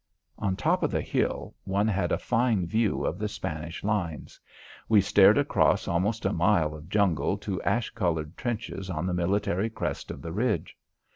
[0.39, 4.39] On top of the hill one had a fine view of the Spanish lines.
[4.89, 9.69] We stared across almost a mile of jungle to ash coloured trenches on the military
[9.69, 10.75] crest of the ridge.